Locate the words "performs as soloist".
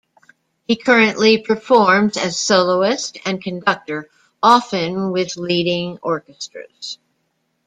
1.43-3.19